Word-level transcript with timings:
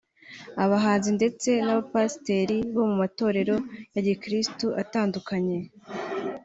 abahanzi 0.63 1.09
ndetse 1.17 1.49
n'abapasiteri 1.65 2.57
bo 2.73 2.83
mu 2.89 2.95
matorero 3.01 3.55
ya 3.93 4.01
Gikristo 4.07 4.65
atandukanye 4.81 5.57